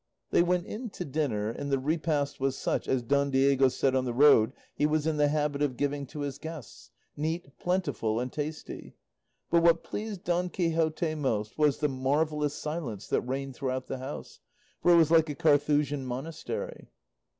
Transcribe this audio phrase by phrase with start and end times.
[0.31, 4.03] They went in to dinner, and the repast was such as Don Diego said on
[4.05, 8.33] the road he was in the habit of giving to his guests, neat, plentiful, and
[8.33, 8.95] tasty;
[9.51, 14.39] but what pleased Don Quixote most was the marvellous silence that reigned throughout the house,
[14.81, 16.89] for it was like a Carthusian monastery.